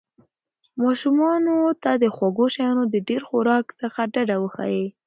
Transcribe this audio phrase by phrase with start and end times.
[0.83, 4.83] ماشومانو ته د خوږو شیانو د ډېر خوراک څخه ډډه وښایئ.